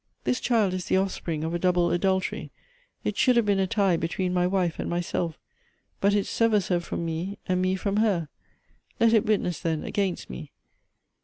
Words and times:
This 0.23 0.39
child 0.39 0.73
is 0.73 0.85
the 0.85 0.97
offspring 0.97 1.43
of 1.43 1.53
a 1.53 1.59
double 1.59 1.91
adultery; 1.91 2.49
it 3.03 3.15
should 3.17 3.35
have 3.35 3.45
been 3.45 3.59
a 3.59 3.67
tie 3.67 3.97
between 3.97 4.33
ray 4.33 4.47
wife 4.47 4.79
and 4.79 4.89
myself; 4.89 5.37
but 5.99 6.15
it 6.15 6.25
severs 6.25 6.69
her 6.69 6.79
from 6.79 7.05
me, 7.05 7.37
and 7.47 7.61
me 7.61 7.75
from 7.75 7.97
her. 7.97 8.27
Let 8.99 9.13
it 9.13 9.27
witness, 9.27 9.59
then, 9.59 9.83
against 9.83 10.27
me. 10.27 10.53